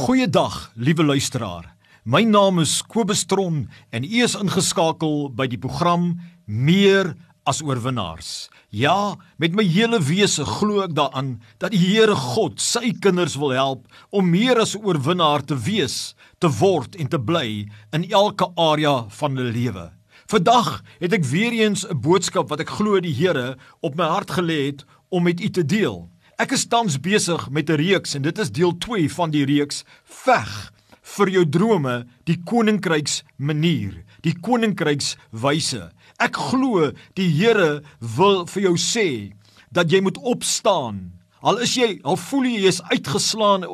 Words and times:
Goeiedag, 0.00 0.70
liewe 0.74 1.04
luisteraar. 1.04 1.74
My 2.08 2.22
naam 2.24 2.62
is 2.62 2.78
Kobus 2.88 3.26
Tron 3.28 3.66
en 3.92 4.04
u 4.04 4.22
is 4.24 4.32
ingeskakel 4.38 5.28
by 5.36 5.44
die 5.52 5.58
program 5.60 6.14
Meer 6.48 7.10
as 7.44 7.60
oorwinnaars. 7.60 8.48
Ja, 8.72 9.18
met 9.36 9.52
my 9.52 9.66
hele 9.68 10.00
wese 10.00 10.46
glo 10.48 10.80
ek 10.86 10.94
daaraan 10.96 11.34
dat 11.60 11.74
die 11.76 11.82
Here 11.82 12.16
God 12.16 12.64
sy 12.64 12.94
kinders 13.04 13.36
wil 13.36 13.52
help 13.52 13.84
om 14.08 14.32
meer 14.32 14.62
as 14.64 14.72
'n 14.72 14.80
oorwinnaar 14.88 15.44
te 15.44 15.58
wees, 15.68 16.14
te 16.40 16.48
word 16.48 16.96
en 16.96 17.08
te 17.08 17.20
bly 17.20 17.68
in 17.92 18.08
elke 18.08 18.48
area 18.56 19.04
van 19.20 19.36
hulle 19.36 19.52
lewe. 19.52 19.90
Vandag 20.32 20.80
het 21.00 21.12
ek 21.12 21.28
weer 21.28 21.52
eens 21.52 21.84
'n 21.84 22.00
boodskap 22.00 22.48
wat 22.48 22.60
ek 22.60 22.72
glo 22.72 23.00
die 23.00 23.12
Here 23.12 23.58
op 23.82 23.96
my 23.96 24.08
hart 24.08 24.30
gelê 24.30 24.72
het 24.72 24.84
om 25.10 25.22
met 25.22 25.40
u 25.40 25.50
te 25.50 25.64
deel. 25.64 26.08
Ek 26.40 26.54
is 26.56 26.62
tans 26.72 26.94
besig 27.04 27.42
met 27.52 27.68
'n 27.68 27.76
reeks 27.76 28.14
en 28.16 28.22
dit 28.22 28.38
is 28.38 28.50
deel 28.50 28.72
2 28.78 29.10
van 29.12 29.30
die 29.30 29.44
reeks 29.44 29.84
Veg 30.04 30.72
vir 31.02 31.28
jou 31.28 31.44
drome, 31.44 32.06
die 32.24 32.38
koninkryks 32.50 33.22
manier, 33.36 33.92
die 34.22 34.32
koninkryks 34.32 35.16
wyse. 35.32 35.90
Ek 36.18 36.36
glo 36.36 36.92
die 37.14 37.28
Here 37.28 37.82
wil 38.16 38.46
vir 38.46 38.62
jou 38.62 38.76
sê 38.76 39.32
dat 39.70 39.92
jy 39.92 40.00
moet 40.00 40.16
opstaan. 40.16 41.12
Al 41.42 41.58
is 41.58 41.74
jy, 41.76 42.00
al 42.04 42.16
voel 42.16 42.44
jy 42.44 42.64
jy's 42.64 42.80
uitgeslaan 42.88 43.64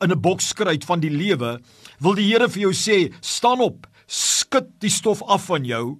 in 0.00 0.12
'n 0.12 0.22
bokskruit 0.22 0.84
van 0.84 1.00
die 1.00 1.10
lewe, 1.10 1.58
wil 1.98 2.14
die 2.14 2.30
Here 2.30 2.48
vir 2.48 2.70
jou 2.70 2.72
sê, 2.72 3.12
staan 3.20 3.60
op, 3.60 3.88
skud 4.06 4.78
die 4.78 4.90
stof 4.90 5.22
af 5.22 5.46
van 5.50 5.64
jou, 5.64 5.98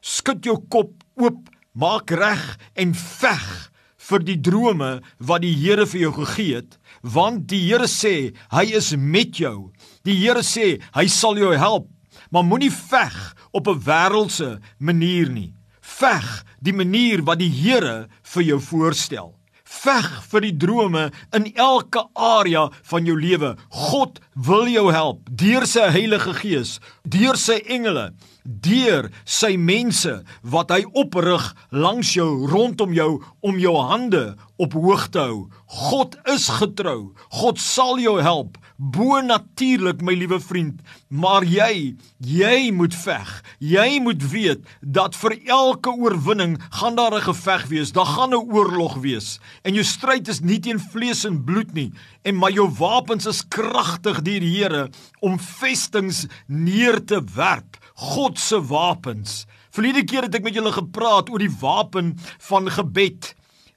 skud 0.00 0.44
jou 0.44 0.56
kop 0.70 1.04
oop, 1.16 1.50
maak 1.74 2.10
reg 2.10 2.58
en 2.74 2.94
veg 2.94 3.75
vir 4.06 4.22
die 4.22 4.38
drome 4.38 4.90
wat 5.18 5.42
die 5.44 5.54
Here 5.56 5.86
vir 5.88 6.06
jou 6.06 6.12
gegee 6.20 6.60
het, 6.60 6.78
want 7.02 7.46
die 7.50 7.62
Here 7.66 7.88
sê 7.90 8.32
hy 8.54 8.64
is 8.78 8.92
met 8.96 9.38
jou. 9.40 9.70
Die 10.06 10.16
Here 10.20 10.44
sê 10.46 10.76
hy 10.96 11.06
sal 11.10 11.38
jou 11.40 11.52
help, 11.56 11.88
maar 12.30 12.46
moenie 12.46 12.72
veg 12.72 13.16
op 13.52 13.68
'n 13.68 13.82
wêreldse 13.88 14.60
manier 14.78 15.28
nie. 15.30 15.54
Veg 15.80 16.44
die 16.60 16.72
manier 16.72 17.22
wat 17.22 17.38
die 17.38 17.50
Here 17.50 18.08
vir 18.22 18.42
jou 18.42 18.60
voorstel. 18.60 19.34
Veg 19.64 20.08
vir 20.30 20.40
die 20.40 20.56
drome 20.56 21.10
in 21.34 21.52
elke 21.54 22.04
area 22.14 22.70
van 22.82 23.06
jou 23.06 23.20
lewe. 23.20 23.56
God 23.70 24.20
wil 24.34 24.66
jou 24.68 24.92
help 24.92 25.28
deur 25.30 25.66
sy 25.66 25.90
Heilige 25.90 26.34
Gees, 26.34 26.80
deur 27.02 27.36
sy 27.36 27.58
engele 27.66 28.12
deur 28.46 29.10
sy 29.24 29.56
mense 29.56 30.22
wat 30.42 30.70
hy 30.70 30.84
oprig 30.94 31.54
langs 31.70 32.14
jou 32.16 32.46
rondom 32.50 32.94
jou 32.96 33.10
om 33.40 33.58
jou 33.58 33.76
hande 33.76 34.36
op 34.56 34.72
hoog 34.72 35.08
te 35.12 35.20
hou. 35.20 35.40
God 35.66 36.16
is 36.32 36.48
getrou. 36.60 37.12
God 37.28 37.60
sal 37.60 38.00
jou 38.00 38.18
help. 38.22 38.56
Bo 38.76 39.22
natuurlik 39.24 40.02
my 40.04 40.12
liewe 40.12 40.36
vriend, 40.40 40.82
maar 41.08 41.44
jy, 41.48 41.94
jy 42.20 42.56
moet 42.76 42.92
veg. 42.92 43.30
Jy 43.64 44.02
moet 44.04 44.20
weet 44.28 44.66
dat 44.84 45.16
vir 45.16 45.38
elke 45.48 45.94
oorwinning 45.96 46.58
gaan 46.80 46.96
daar 46.96 47.16
'n 47.16 47.24
geveg 47.24 47.66
wees. 47.72 47.92
Daar 47.92 48.06
gaan 48.06 48.34
'n 48.34 48.48
oorlog 48.52 49.00
wees. 49.00 49.40
En 49.64 49.72
jou 49.74 49.84
stryd 49.84 50.28
is 50.28 50.40
nie 50.40 50.60
teen 50.60 50.80
vlees 50.80 51.24
en 51.24 51.44
bloed 51.44 51.72
nie, 51.72 51.92
en 52.22 52.36
maar 52.36 52.52
jou 52.52 52.68
wapens 52.68 53.26
is 53.26 53.48
kragtig 53.48 54.22
deur 54.22 54.40
die 54.40 54.56
Here 54.56 54.90
om 55.20 55.38
vestings 55.38 56.26
neer 56.46 57.04
te 57.04 57.20
werp. 57.34 57.76
God 57.96 58.38
se 58.38 58.60
wapens. 58.68 59.44
Verlede 59.72 60.04
keer 60.04 60.28
het 60.28 60.36
ek 60.36 60.44
met 60.44 60.56
julle 60.56 60.72
gepraat 60.72 61.30
oor 61.32 61.40
die 61.42 61.52
wapen 61.60 62.14
van 62.48 62.70
gebed 62.70 63.34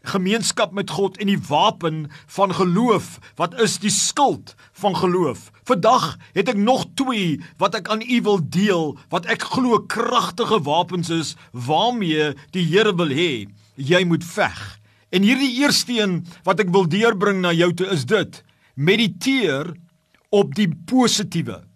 gemeenskap 0.07 0.71
met 0.71 0.89
God 0.89 1.17
en 1.19 1.27
die 1.27 1.39
wapen 1.49 2.07
van 2.31 2.53
geloof 2.55 3.17
wat 3.39 3.55
is 3.59 3.77
die 3.83 3.91
skild 3.91 4.55
van 4.79 4.95
geloof. 4.95 5.49
Vandag 5.67 6.15
het 6.33 6.49
ek 6.49 6.57
nog 6.57 6.85
twee 6.95 7.39
wat 7.59 7.75
ek 7.75 7.89
aan 7.91 8.03
u 8.03 8.21
wil 8.23 8.39
deel 8.39 8.95
wat 9.11 9.27
ek 9.27 9.43
glo 9.51 9.81
kragtige 9.91 10.61
wapens 10.63 11.11
is 11.11 11.35
waarmee 11.51 12.33
die 12.55 12.65
Here 12.69 12.95
wil 12.95 13.11
hê 13.11 13.47
jy 13.75 14.03
moet 14.07 14.23
veg. 14.23 14.79
En 15.11 15.25
hierdie 15.25 15.59
eerste 15.63 15.95
een 15.99 16.21
wat 16.47 16.59
ek 16.63 16.71
wil 16.71 16.87
deurbring 16.87 17.41
na 17.41 17.51
jou 17.55 17.71
toe 17.73 17.89
is 17.91 18.05
dit: 18.05 18.43
mediteer 18.75 19.73
op 20.29 20.53
die 20.55 20.69
positiewe. 20.85 21.68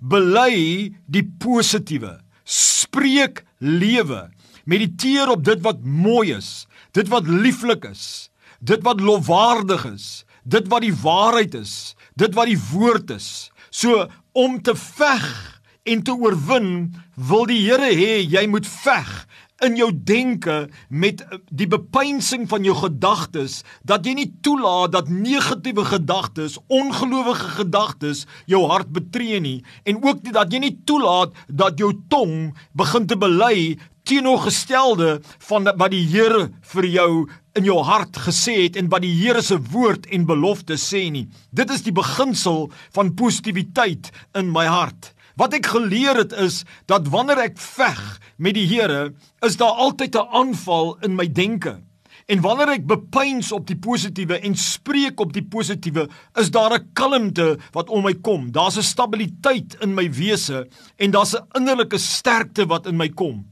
Bely 0.00 0.90
die 1.06 1.24
positiewe. 1.40 2.18
Spreek 2.44 3.44
lewe. 3.58 4.28
Mediteer 4.64 5.30
op 5.32 5.44
dit 5.44 5.60
wat 5.64 5.84
mooi 5.84 6.32
is 6.36 6.66
dit 6.96 7.10
wat 7.10 7.28
lieflik 7.28 7.86
is, 7.90 8.30
dit 8.60 8.82
wat 8.86 9.00
lofwaardig 9.02 9.86
is, 9.92 10.06
dit 10.42 10.66
wat 10.72 10.84
die 10.84 10.94
waarheid 11.02 11.54
is, 11.58 11.94
dit 12.18 12.34
wat 12.34 12.50
die 12.50 12.58
woord 12.70 13.12
is. 13.14 13.50
So 13.70 14.06
om 14.36 14.58
te 14.62 14.74
veg 14.74 15.28
en 15.90 16.02
te 16.04 16.14
oorwin, 16.14 16.90
wil 17.14 17.46
die 17.50 17.62
Here 17.64 17.90
hê 17.94 18.20
jy 18.24 18.44
moet 18.50 18.68
veg 18.68 19.10
in 19.64 19.76
jou 19.76 19.90
denke 19.92 20.68
met 20.88 21.22
die 21.50 21.68
bepeinsing 21.68 22.46
van 22.48 22.64
jou 22.64 22.74
gedagtes 22.78 23.60
dat 23.86 24.06
jy 24.06 24.14
nie 24.16 24.30
toelaat 24.44 24.94
dat 24.94 25.12
negatiewe 25.12 25.84
gedagtes, 25.84 26.58
ongelowige 26.68 27.52
gedagtes 27.60 28.26
jou 28.50 28.64
hart 28.70 28.92
betree 28.92 29.40
nie 29.40 29.60
en 29.84 30.00
ook 30.02 30.24
nie 30.24 30.34
dat 30.36 30.52
jy 30.52 30.62
nie 30.64 30.76
toelaat 30.88 31.36
dat 31.48 31.80
jou 31.80 31.92
tong 32.12 32.52
begin 32.72 33.08
te 33.10 33.18
bely 33.20 33.76
teenoorgestelde 34.08 35.20
van 35.48 35.68
wat 35.76 35.92
die 35.92 36.06
Here 36.10 36.48
vir 36.72 36.86
jou 36.88 37.12
in 37.58 37.66
jou 37.66 37.78
hart 37.84 38.16
gesê 38.26 38.56
het 38.64 38.78
en 38.80 38.88
wat 38.90 39.04
die 39.04 39.12
Here 39.20 39.42
se 39.44 39.58
woord 39.70 40.08
en 40.10 40.26
belofte 40.26 40.78
sê 40.80 41.06
nie. 41.12 41.26
Dit 41.54 41.70
is 41.70 41.84
die 41.86 41.94
beginsel 41.94 42.68
van 42.96 43.14
positiwiteit 43.18 44.10
in 44.38 44.50
my 44.54 44.66
hart. 44.70 45.12
Wat 45.40 45.54
ek 45.56 45.70
geleer 45.72 46.18
het 46.20 46.34
is 46.36 46.64
dat 46.90 47.06
wanneer 47.08 47.46
ek 47.46 47.56
veg 47.56 48.00
met 48.36 48.58
die 48.58 48.66
Here, 48.68 49.14
is 49.46 49.56
daar 49.56 49.78
altyd 49.80 50.16
'n 50.16 50.28
aanval 50.36 50.98
in 51.00 51.16
my 51.16 51.24
denke. 51.32 51.80
En 52.28 52.40
wanneer 52.40 52.68
ek 52.68 52.86
bepeins 52.86 53.52
op 53.52 53.66
die 53.66 53.76
positiewe 53.76 54.38
en 54.38 54.54
spreek 54.54 55.20
op 55.20 55.32
die 55.32 55.42
positiewe, 55.42 56.08
is 56.36 56.50
daar 56.50 56.76
'n 56.76 56.90
kalmte 56.92 57.58
wat 57.72 57.88
om 57.88 58.04
my 58.04 58.14
kom. 58.14 58.52
Daar's 58.52 58.76
'n 58.76 58.82
stabiliteit 58.82 59.76
in 59.80 59.94
my 59.94 60.10
wese 60.12 60.68
en 60.96 61.10
daar's 61.10 61.34
'n 61.34 61.46
innerlike 61.56 61.98
sterkte 61.98 62.66
wat 62.66 62.86
in 62.86 62.96
my 62.96 63.08
kom. 63.08 63.46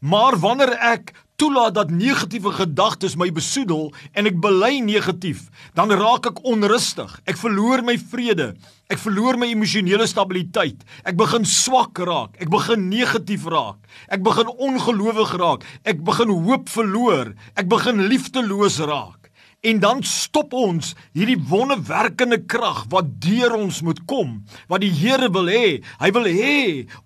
Maar 0.00 0.38
wanneer 0.38 0.72
ek 0.72 1.12
toelaat 1.40 1.74
dat 1.74 1.90
negatiewe 1.90 2.52
gedagtes 2.54 3.16
my 3.18 3.30
besoedel 3.34 3.90
en 4.12 4.28
ek 4.30 4.36
bely 4.42 4.78
negatief, 4.84 5.48
dan 5.74 5.90
raak 5.90 6.28
ek 6.30 6.42
onrustig. 6.48 7.14
Ek 7.26 7.38
verloor 7.40 7.82
my 7.86 7.96
vrede. 7.98 8.52
Ek 8.92 9.00
verloor 9.00 9.38
my 9.40 9.48
emosionele 9.52 10.06
stabiliteit. 10.10 10.84
Ek 11.08 11.16
begin 11.16 11.46
swak 11.48 11.98
raak. 12.04 12.36
Ek 12.42 12.52
begin 12.52 12.90
negatief 12.90 13.46
raak. 13.48 13.80
Ek 14.12 14.20
begin 14.24 14.52
ongelowig 14.52 15.32
raak. 15.40 15.64
Ek 15.88 16.04
begin 16.04 16.34
hoop 16.34 16.68
verloor. 16.68 17.32
Ek 17.56 17.70
begin 17.72 18.04
liefdeloos 18.12 18.82
raak. 18.84 19.21
En 19.62 19.78
dan 19.78 20.00
stop 20.02 20.52
ons 20.58 20.88
hierdie 21.14 21.38
wonderwerkende 21.46 22.40
krag 22.50 22.80
wat 22.90 23.12
deur 23.22 23.54
ons 23.54 23.78
moet 23.86 24.00
kom, 24.10 24.40
wat 24.66 24.82
die 24.82 24.90
Here 24.90 25.28
wil 25.30 25.46
hê. 25.46 25.78
Hy 26.02 26.10
wil 26.16 26.26
hê 26.26 26.56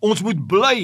ons 0.00 0.22
moet 0.24 0.40
bly 0.48 0.78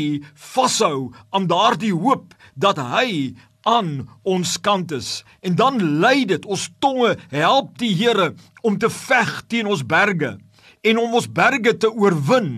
vashou 0.53 1.09
aan 1.33 1.49
daardie 1.49 1.95
hoop 1.97 2.37
dat 2.61 2.77
hy 2.77 3.33
aan 3.65 4.05
ons 4.29 4.59
kant 4.61 4.93
is. 4.93 5.23
En 5.41 5.57
dan 5.57 5.81
lei 6.05 6.27
dit 6.29 6.45
ons 6.45 6.69
tonge 6.85 7.17
help 7.33 7.79
die 7.81 7.95
Here 7.97 8.35
om 8.61 8.77
te 8.77 8.93
veg 8.93 9.39
teen 9.49 9.71
ons 9.73 9.87
berge 9.87 10.37
en 10.83 10.99
om 10.99 11.15
ons 11.15 11.29
berge 11.31 11.77
te 11.79 11.89
oorwin 11.89 12.49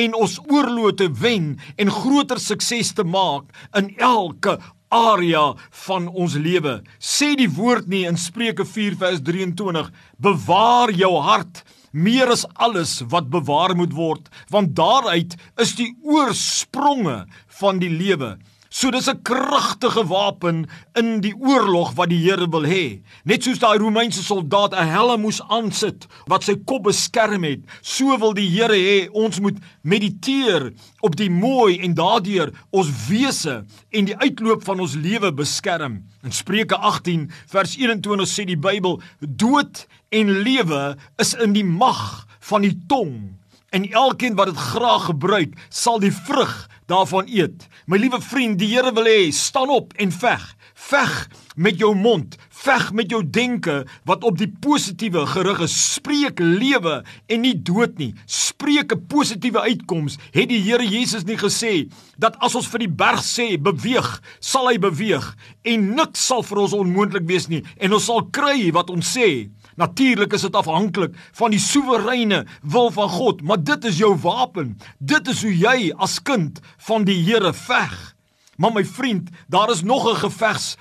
en 0.00 0.14
ons 0.16 0.38
oorloë 0.48 0.94
te 0.96 1.08
wen 1.20 1.50
en 1.76 1.92
groter 1.92 2.40
sukses 2.40 2.94
te 2.96 3.04
maak 3.04 3.52
in 3.76 3.90
elke 4.00 4.56
area 4.88 5.54
van 5.86 6.08
ons 6.08 6.34
lewe. 6.34 6.80
Sê 6.98 7.34
die 7.38 7.50
woord 7.50 7.88
nie 7.90 8.04
in 8.08 8.18
Spreuke 8.20 8.66
4 8.68 8.98
vers 9.00 9.22
23: 9.24 9.90
Bewaar 10.22 10.92
jou 10.94 11.14
hart 11.22 11.64
meer 11.96 12.28
as 12.32 12.44
alles 12.54 13.00
wat 13.08 13.30
bewaar 13.32 13.74
moet 13.76 13.94
word, 13.96 14.28
want 14.52 14.74
daaruit 14.76 15.36
is 15.62 15.74
die 15.78 15.94
oorspronge 16.04 17.24
van 17.60 17.80
die 17.80 17.90
lewe. 17.90 18.36
So 18.76 18.90
dis 18.90 19.08
'n 19.08 19.22
kragtige 19.22 20.04
wapen 20.06 20.66
in 20.92 21.20
die 21.20 21.32
oorlog 21.32 21.94
wat 21.96 22.10
die 22.12 22.20
Here 22.20 22.48
wil 22.48 22.66
hê. 22.68 23.00
Net 23.24 23.42
soos 23.42 23.58
daai 23.58 23.78
Romeinse 23.78 24.22
soldaat 24.22 24.74
'n 24.74 24.88
helm 24.88 25.20
moes 25.20 25.40
aansit 25.48 26.06
wat 26.26 26.44
sy 26.44 26.56
kop 26.64 26.82
beskerm 26.82 27.44
het, 27.44 27.60
so 27.80 28.18
wil 28.18 28.34
die 28.34 28.48
Here 28.48 28.76
hê 28.76 29.08
ons 29.12 29.40
moet 29.40 29.56
mediteer 29.80 30.72
op 31.00 31.16
die 31.16 31.30
mooi 31.30 31.80
en 31.80 31.94
daardeur 31.94 32.52
ons 32.70 33.08
wese 33.08 33.64
en 33.90 34.04
die 34.04 34.16
uitloop 34.16 34.64
van 34.64 34.80
ons 34.80 34.94
lewe 34.94 35.32
beskerm. 35.32 36.04
In 36.22 36.32
Spreuke 36.32 36.76
18 36.76 37.30
vers 37.46 37.76
21 37.76 38.28
sê 38.28 38.44
die 38.44 38.60
Bybel: 38.60 39.00
Dood 39.20 39.86
en 40.10 40.42
lewe 40.42 40.96
is 41.16 41.32
in 41.34 41.52
die 41.52 41.64
mag 41.64 42.26
van 42.40 42.60
die 42.60 42.76
tong 42.88 43.40
en 43.70 43.90
elkeen 43.90 44.36
wat 44.36 44.46
dit 44.46 44.56
graag 44.56 45.04
gebruik, 45.04 45.56
sal 45.68 45.98
die 45.98 46.12
vrug 46.12 46.68
daarvan 46.90 47.26
eet. 47.28 47.66
My 47.86 47.98
liewe 48.00 48.20
vriend, 48.22 48.58
die 48.60 48.70
Here 48.74 48.92
wil 48.94 49.08
hê, 49.08 49.30
staan 49.34 49.70
op 49.72 49.94
en 50.00 50.12
veg. 50.12 50.44
Veg 50.86 51.12
met 51.56 51.78
jou 51.80 51.94
mond, 51.96 52.36
veg 52.52 52.90
met 52.92 53.10
jou 53.10 53.22
denke 53.24 53.78
wat 54.06 54.24
op 54.28 54.36
die 54.38 54.50
positiewe 54.60 55.24
gerig 55.30 55.62
is. 55.64 55.76
Spreek 55.96 56.38
lewe 56.42 56.98
en 57.32 57.42
nie 57.42 57.54
dood 57.56 57.96
nie. 57.98 58.12
Spreek 58.26 58.92
'n 58.92 59.06
positiewe 59.08 59.60
uitkoms. 59.60 60.18
Het 60.32 60.48
die 60.48 60.60
Here 60.60 60.86
Jesus 60.86 61.24
nie 61.24 61.36
gesê 61.36 61.88
dat 62.18 62.36
as 62.38 62.54
ons 62.54 62.68
vir 62.68 62.78
die 62.78 62.94
berg 62.94 63.22
sê 63.24 63.56
beweeg, 63.58 64.22
sal 64.40 64.68
hy 64.68 64.78
beweeg 64.78 65.36
en 65.64 65.94
niks 65.94 66.26
sal 66.26 66.42
vir 66.42 66.58
ons 66.58 66.72
onmoontlik 66.72 67.26
wees 67.26 67.48
nie 67.48 67.62
en 67.78 67.92
ons 67.92 68.04
sal 68.04 68.22
kry 68.30 68.70
wat 68.72 68.90
ons 68.90 69.16
sê. 69.16 69.50
Natuurlik 69.76 70.32
is 70.32 70.46
dit 70.46 70.56
afhanklik 70.56 71.14
van 71.36 71.52
die 71.52 71.60
soewereine 71.60 72.46
wil 72.62 72.90
van 72.90 73.08
God, 73.12 73.42
maar 73.42 73.60
dit 73.60 73.84
is 73.84 73.98
jou 74.00 74.14
wapen. 74.24 74.78
Dit 74.98 75.28
is 75.28 75.42
hoe 75.44 75.52
jy 75.52 75.92
as 75.96 76.22
kind 76.22 76.60
van 76.88 77.04
die 77.04 77.18
Here 77.24 77.52
veg. 77.52 78.14
Maar 78.56 78.72
my 78.72 78.84
vriend, 78.84 79.28
daar 79.52 79.70
is 79.70 79.82
nog 79.82 80.08
'n 80.08 80.16
gevegs 80.16 80.76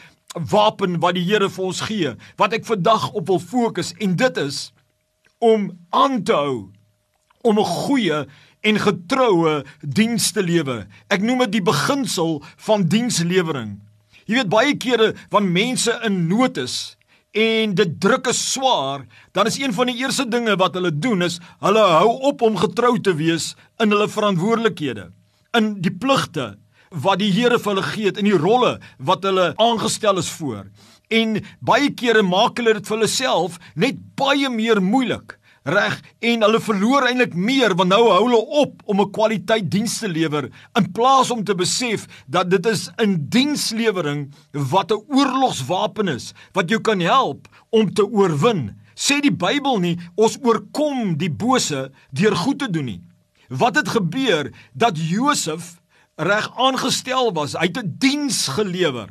wapen 0.50 1.00
wat 1.00 1.16
die 1.16 1.24
Here 1.24 1.50
vir 1.50 1.64
ons 1.64 1.82
gee 1.82 2.16
wat 2.36 2.54
ek 2.54 2.66
vandag 2.66 3.12
op 3.12 3.28
wil 3.28 3.40
fokus 3.40 3.94
en 4.04 4.16
dit 4.16 4.38
is 4.38 4.74
om 5.40 5.72
aan 5.90 6.24
te 6.24 6.34
hou 6.34 6.72
om 7.42 7.60
'n 7.60 7.66
goeie 7.66 8.26
en 8.62 8.80
getroue 8.80 9.64
diens 9.82 10.32
te 10.32 10.44
lewe. 10.44 10.88
Ek 11.08 11.22
noem 11.22 11.46
dit 11.46 11.52
die 11.52 11.62
beginsel 11.62 12.44
van 12.58 12.88
dienslewering. 12.90 13.80
Jy 14.26 14.36
weet 14.36 14.50
baie 14.50 14.78
kere 14.78 15.14
wanneer 15.30 15.52
mense 15.52 16.00
in 16.04 16.28
nood 16.28 16.58
is 16.58 16.98
en 17.36 17.74
dit 17.76 17.96
druk 18.00 18.30
is 18.32 18.40
swaar, 18.54 19.04
dan 19.36 19.50
is 19.50 19.58
een 19.60 19.74
van 19.76 19.90
die 19.92 19.98
eerste 20.00 20.24
dinge 20.32 20.56
wat 20.60 20.78
hulle 20.78 20.94
doen 20.94 21.26
is 21.26 21.42
hulle 21.64 21.84
hou 21.84 22.14
op 22.32 22.42
om 22.48 22.56
getrou 22.60 22.96
te 23.04 23.16
wees 23.20 23.54
in 23.84 23.92
hulle 23.92 24.08
verantwoordelikhede, 24.12 25.10
in 25.60 25.74
die 25.84 25.92
pligte 25.92 26.54
wat 26.96 27.20
die 27.20 27.32
Here 27.36 27.60
vir 27.60 27.74
hulle 27.74 27.88
gee 27.90 28.14
in 28.14 28.30
die 28.30 28.40
rolle 28.40 28.78
wat 29.04 29.26
hulle 29.28 29.52
aangestel 29.60 30.22
is 30.22 30.32
voor. 30.38 30.70
En 31.12 31.42
baie 31.60 31.92
kere 31.94 32.24
maak 32.24 32.62
hulle 32.62 32.78
dit 32.78 32.88
vir 32.88 32.98
hulle 32.98 33.12
self 33.12 33.60
net 33.76 34.00
baie 34.16 34.50
meer 34.50 34.80
moeilik. 34.82 35.36
Reg 35.66 35.96
en 36.22 36.44
hulle 36.46 36.60
verloor 36.62 37.08
eintlik 37.08 37.34
meer 37.34 37.74
want 37.74 37.90
nou 37.90 38.04
hou 38.06 38.20
hulle 38.28 38.42
op 38.62 38.84
om 38.86 39.00
'n 39.02 39.12
kwaliteit 39.12 39.66
diens 39.72 39.98
te 39.98 40.08
lewer 40.08 40.52
in 40.78 40.92
plaas 40.92 41.32
om 41.34 41.44
te 41.44 41.56
besef 41.56 42.06
dat 42.28 42.50
dit 42.50 42.66
is 42.66 42.90
'n 43.02 43.26
dienslewering 43.30 44.30
wat 44.52 44.92
'n 44.92 45.02
oorlogswapen 45.10 46.08
is 46.08 46.34
wat 46.54 46.70
jou 46.70 46.82
kan 46.82 47.00
help 47.00 47.48
om 47.72 47.94
te 47.94 48.06
oorwin. 48.06 48.76
Sê 48.96 49.20
die 49.20 49.34
Bybel 49.34 49.80
nie 49.80 49.98
ons 50.16 50.38
oorkom 50.44 51.18
die 51.18 51.32
bose 51.32 51.92
deur 52.12 52.36
goed 52.36 52.60
te 52.60 52.70
doen 52.70 52.86
nie. 52.86 53.02
Wat 53.50 53.76
het 53.76 53.90
gebeur 53.90 54.54
dat 54.74 54.98
Josef 54.98 55.82
reg 56.16 56.52
aangestel 56.58 57.34
was. 57.34 57.54
Hy 57.54 57.66
het 57.66 57.78
'n 57.78 57.96
diens 57.98 58.48
gelewer. 58.48 59.10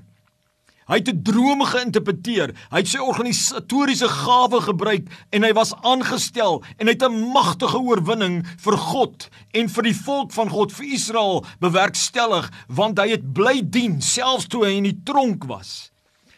Hy 0.87 0.99
het 1.01 1.09
'n 1.09 1.23
droom 1.23 1.63
geïnterpreteer. 1.65 2.55
Hy 2.71 2.79
het 2.79 2.89
sy 2.89 2.99
organisatoriese 2.99 4.09
gawe 4.09 4.61
gebruik 4.61 5.09
en 5.31 5.43
hy 5.43 5.53
was 5.53 5.73
aangestel 5.83 6.63
en 6.79 6.87
hy 6.87 6.93
het 6.93 7.03
'n 7.03 7.33
magtige 7.33 7.79
oorwinning 7.79 8.45
vir 8.59 8.77
God 8.77 9.29
en 9.53 9.69
vir 9.69 9.83
die 9.83 9.97
volk 9.97 10.33
van 10.33 10.49
God 10.49 10.73
vir 10.73 10.87
Israel 10.87 11.45
bewerkstellig 11.61 12.51
want 12.69 12.99
hy 12.99 13.09
het 13.09 13.33
bly 13.33 13.63
dien 13.65 14.03
selfs 14.03 14.47
toe 14.47 14.65
hy 14.65 14.77
in 14.77 14.85
die 14.85 15.01
tronk 15.05 15.45
was. 15.45 15.94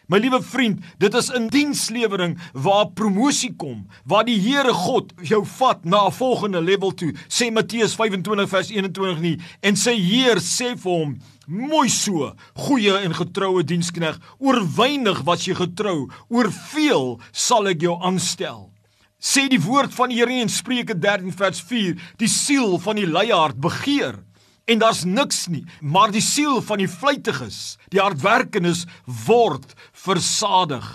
My 0.07 0.21
liewe 0.23 0.39
vriend, 0.39 0.85
dit 1.03 1.15
is 1.19 1.33
'n 1.35 1.49
dienslewering 1.51 2.39
waar 2.53 2.87
promosie 2.95 3.55
kom, 3.57 3.89
waar 4.05 4.25
die 4.25 4.39
Here 4.39 4.73
God 4.73 5.13
jou 5.23 5.45
vat 5.45 5.85
na 5.85 6.07
'n 6.07 6.13
volgende 6.13 6.63
level 6.63 6.95
toe. 6.95 7.13
Sê 7.29 7.51
Matteus 7.53 7.95
25 7.95 8.49
vers 8.49 8.71
21 8.71 9.21
nie 9.21 9.39
en 9.61 9.77
sy 9.77 9.95
Heer 9.95 10.37
sê 10.37 10.79
vir 10.79 10.93
hom: 10.93 11.19
"Mooi 11.47 11.89
so, 11.89 12.35
goeie 12.55 12.99
en 12.99 13.15
getroue 13.15 13.65
dienskneg, 13.65 14.19
oor 14.39 14.63
weinig 14.77 15.23
was 15.25 15.45
jy 15.45 15.55
getrou, 15.55 16.09
oor 16.29 16.53
veel 16.53 17.21
sal 17.33 17.67
ek 17.67 17.81
jou 17.81 17.99
aanstel." 18.01 18.71
Sê 19.19 19.49
die 19.49 19.61
woord 19.61 19.93
van 19.95 20.09
die 20.09 20.19
Here 20.19 20.41
in 20.41 20.49
Spreuke 20.49 20.95
13 20.95 21.33
vers 21.33 21.61
4: 21.61 21.97
"Die 22.17 22.29
siel 22.29 22.79
van 22.79 22.97
die 22.97 23.07
leiaard 23.07 23.61
begeer 23.61 24.23
en 24.67 24.79
daar's 24.83 25.05
niks 25.07 25.47
nie, 25.47 25.65
maar 25.81 26.11
die 26.11 26.23
siel 26.25 26.61
van 26.63 26.83
die 26.83 26.91
vlytiges, 26.91 27.77
die 27.95 28.03
hardwerkendes 28.03 28.85
word 29.27 29.75
versadig. 29.93 30.87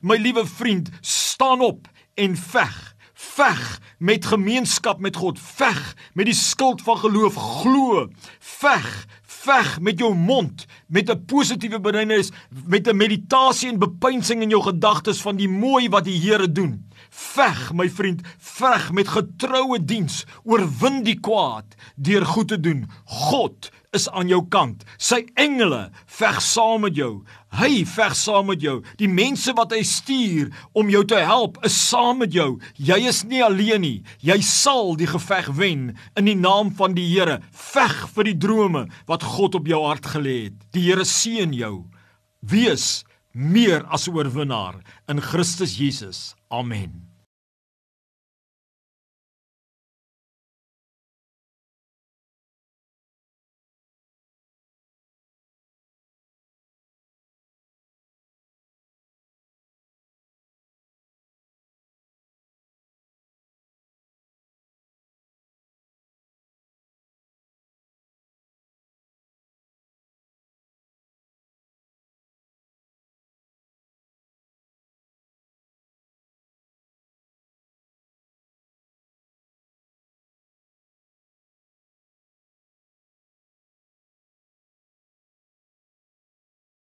My 0.00 0.16
liewe 0.22 0.46
vriend, 0.46 0.90
staan 1.00 1.60
op 1.60 1.88
en 2.14 2.36
veg. 2.38 2.87
Veg 3.18 3.80
met 3.98 4.26
gemeenskap 4.30 5.00
met 5.02 5.16
God, 5.16 5.40
veg 5.42 5.94
met 6.14 6.28
die 6.28 6.34
skild 6.38 6.84
van 6.86 7.00
geloof, 7.02 7.34
glo. 7.34 8.04
Veg, 8.38 9.06
veg 9.26 9.80
met 9.82 9.98
jou 9.98 10.12
mond, 10.14 10.66
met 10.86 11.10
'n 11.10 11.24
positiewe 11.26 11.80
berinnis, 11.80 12.30
met 12.64 12.86
'n 12.86 12.96
meditasie 12.96 13.68
en 13.68 13.78
bepeinsing 13.78 14.42
in 14.42 14.48
jou 14.48 14.62
gedagtes 14.62 15.20
van 15.20 15.36
die 15.36 15.48
mooi 15.48 15.88
wat 15.88 16.04
die 16.04 16.20
Here 16.20 16.52
doen. 16.52 16.86
Veg, 17.10 17.72
my 17.72 17.90
vriend, 17.90 18.20
veg 18.38 18.92
met 18.92 19.08
getroue 19.08 19.84
diens, 19.84 20.24
oorwin 20.44 21.02
die 21.02 21.20
kwaad 21.20 21.74
deur 21.96 22.26
goed 22.26 22.48
te 22.48 22.60
doen. 22.60 22.90
God 23.04 23.70
is 23.96 24.08
aan 24.12 24.28
jou 24.28 24.40
kant. 24.52 24.84
Sy 25.00 25.22
engele 25.40 25.88
veg 26.18 26.40
saam 26.44 26.84
met 26.84 26.96
jou. 26.98 27.22
Hy 27.56 27.84
veg 27.88 28.14
saam 28.18 28.50
met 28.50 28.62
jou. 28.64 28.78
Die 29.00 29.08
mense 29.08 29.54
wat 29.56 29.72
hy 29.72 29.80
stuur 29.86 30.50
om 30.76 30.92
jou 30.92 31.02
te 31.08 31.20
help, 31.24 31.56
is 31.66 31.76
saam 31.88 32.20
met 32.22 32.34
jou. 32.36 32.58
Jy 32.76 33.00
is 33.08 33.22
nie 33.28 33.42
alleen 33.44 33.84
nie. 33.84 33.98
Jy 34.24 34.40
sal 34.44 34.94
die 35.00 35.08
geveg 35.08 35.50
wen 35.56 35.90
in 36.18 36.28
die 36.28 36.36
naam 36.36 36.74
van 36.76 36.96
die 36.98 37.06
Here. 37.08 37.40
Veg 37.52 37.96
vir 38.14 38.28
die 38.28 38.38
drome 38.38 38.86
wat 39.08 39.24
God 39.24 39.56
op 39.58 39.68
jou 39.68 39.80
hart 39.86 40.12
gelê 40.12 40.38
het. 40.48 40.58
Die 40.76 40.84
Here 40.90 41.08
seën 41.08 41.56
jou. 41.56 41.88
Wees 42.44 43.04
meer 43.32 43.84
as 43.88 44.08
'n 44.08 44.14
oorwinnaar 44.14 44.82
in 45.08 45.20
Christus 45.20 45.78
Jesus. 45.78 46.34
Amen. 46.50 47.07